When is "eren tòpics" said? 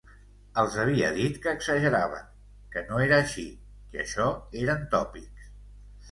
4.63-5.45